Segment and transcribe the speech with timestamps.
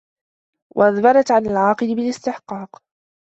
[0.75, 2.81] وَأَدْبَرَتْ عَنْ الْعَاقِلِ بِالِاسْتِحْقَاقِ